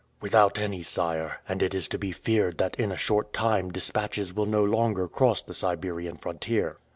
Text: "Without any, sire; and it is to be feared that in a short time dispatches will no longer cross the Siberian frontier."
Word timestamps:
"Without 0.19 0.57
any, 0.57 0.81
sire; 0.81 1.41
and 1.47 1.61
it 1.61 1.75
is 1.75 1.87
to 1.89 1.99
be 1.99 2.11
feared 2.11 2.57
that 2.57 2.75
in 2.79 2.91
a 2.91 2.97
short 2.97 3.33
time 3.33 3.69
dispatches 3.69 4.33
will 4.33 4.47
no 4.47 4.63
longer 4.63 5.07
cross 5.07 5.43
the 5.43 5.53
Siberian 5.53 6.17
frontier." 6.17 6.77